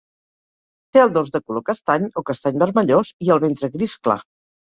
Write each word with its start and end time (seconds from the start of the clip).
Té 0.95 1.01
el 1.01 1.11
dors 1.17 1.29
de 1.35 1.41
color 1.49 1.65
castany 1.67 2.09
o 2.21 2.25
castany 2.29 2.57
vermellós 2.65 3.13
i 3.27 3.31
el 3.35 3.43
ventre 3.47 3.73
gris 3.77 3.97
clar. 4.09 4.19